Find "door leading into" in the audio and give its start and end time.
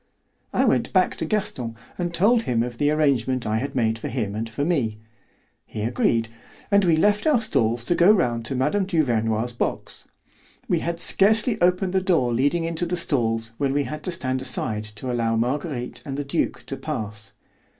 12.01-12.87